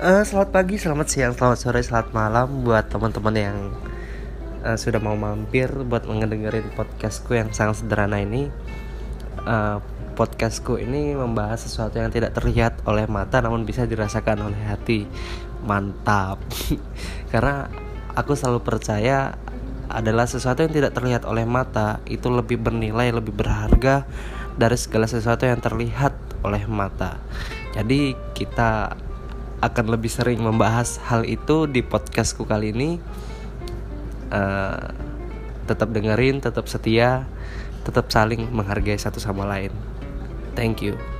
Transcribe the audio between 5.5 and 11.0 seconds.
buat mendengarin podcastku yang sangat sederhana ini. Uh, podcastku